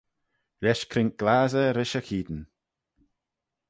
[0.63, 2.41] Lesh crink glassey rish y cheayn.